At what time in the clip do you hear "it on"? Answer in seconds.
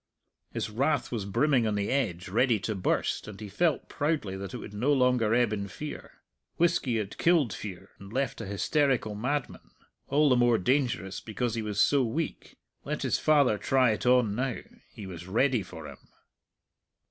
13.91-14.33